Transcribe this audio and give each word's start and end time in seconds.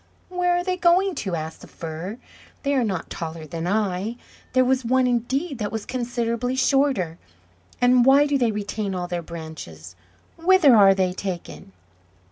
"Where 0.29 0.57
are 0.57 0.63
they 0.63 0.77
going 0.77 1.13
to?" 1.21 1.35
asked 1.35 1.61
the 1.61 1.67
Fir. 1.67 2.17
"They 2.63 2.73
are 2.73 2.83
not 2.83 3.11
taller 3.11 3.45
than 3.45 3.67
I; 3.67 4.15
there 4.53 4.65
was 4.65 4.83
one 4.83 5.05
indeed 5.05 5.59
that 5.59 5.71
was 5.71 5.85
considerably 5.85 6.55
shorter; 6.55 7.19
and 7.79 8.03
why 8.03 8.25
do 8.25 8.35
they 8.39 8.51
retain 8.51 8.95
all 8.95 9.07
their 9.07 9.21
branches? 9.21 9.95
Whither 10.37 10.75
are 10.75 10.95
they 10.95 11.13
taken?" 11.13 11.71